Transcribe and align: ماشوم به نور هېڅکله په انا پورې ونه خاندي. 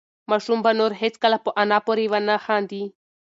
ماشوم 0.29 0.59
به 0.65 0.71
نور 0.79 0.91
هېڅکله 1.01 1.37
په 1.45 1.49
انا 1.61 1.77
پورې 1.85 2.05
ونه 2.11 2.35
خاندي. 2.45 2.83